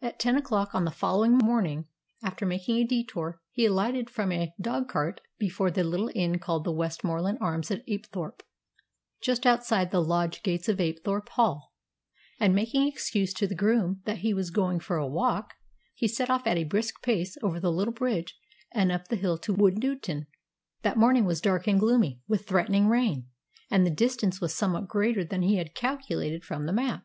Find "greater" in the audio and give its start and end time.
24.88-25.22